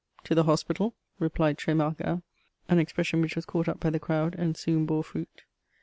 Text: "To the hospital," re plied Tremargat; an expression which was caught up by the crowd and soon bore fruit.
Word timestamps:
"To 0.23 0.33
the 0.33 0.45
hospital," 0.45 0.95
re 1.19 1.29
plied 1.29 1.59
Tremargat; 1.59 2.23
an 2.67 2.79
expression 2.79 3.21
which 3.21 3.35
was 3.35 3.45
caught 3.45 3.67
up 3.69 3.79
by 3.79 3.91
the 3.91 3.99
crowd 3.99 4.33
and 4.33 4.57
soon 4.57 4.87
bore 4.87 5.03
fruit. 5.03 5.43